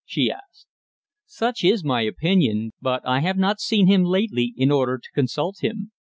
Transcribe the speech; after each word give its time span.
she 0.03 0.31
asked. 0.31 0.65
"Such 1.27 1.63
is 1.63 1.83
my 1.83 2.01
opinion. 2.01 2.71
But 2.81 3.05
I 3.07 3.19
have 3.19 3.37
not 3.37 3.59
seen 3.59 3.85
him 3.85 4.03
lately 4.03 4.51
in 4.57 4.71
order 4.71 4.97
to 4.97 5.11
consult 5.13 5.63
him." 5.63 5.91